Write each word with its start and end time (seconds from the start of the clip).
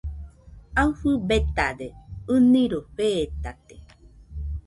Aɨfɨ 0.81 1.09
betade, 1.27 1.87
ɨniroi 2.33 2.87
fetate. 2.95 3.75